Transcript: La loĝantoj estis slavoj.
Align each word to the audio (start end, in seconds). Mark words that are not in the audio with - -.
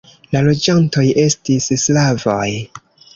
La 0.35 0.39
loĝantoj 0.45 1.03
estis 1.23 1.67
slavoj. 1.83 2.49